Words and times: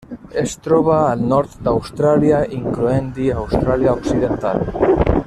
Es 0.43 0.53
troba 0.67 0.95
al 1.01 1.21
nord 1.33 1.53
d'Austràlia, 1.67 2.41
incloent-hi 2.61 3.31
Austràlia 3.43 3.97
Occidental. 4.03 4.69